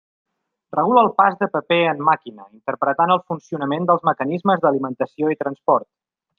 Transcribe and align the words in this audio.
Regula 0.75 1.01
el 1.07 1.09
pas 1.21 1.37
de 1.41 1.49
paper 1.57 1.77
en 1.89 2.01
màquina, 2.07 2.47
interpretant 2.61 3.15
el 3.17 3.23
funcionament 3.29 3.87
dels 3.91 4.09
mecanismes 4.11 4.65
d'alimentació 4.65 5.35
i 5.37 5.43
transport. 5.45 5.89